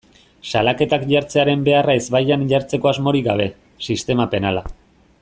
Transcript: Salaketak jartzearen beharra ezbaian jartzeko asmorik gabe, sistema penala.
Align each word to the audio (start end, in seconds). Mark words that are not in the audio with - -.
Salaketak 0.51 1.03
jartzearen 1.11 1.67
beharra 1.67 1.95
ezbaian 2.01 2.47
jartzeko 2.53 2.91
asmorik 2.93 3.29
gabe, 3.31 3.49
sistema 3.91 4.31
penala. 4.37 4.65